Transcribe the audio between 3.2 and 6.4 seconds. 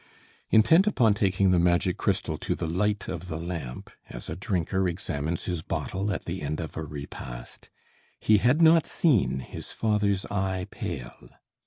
the lamp, as a drinker examines his bottle at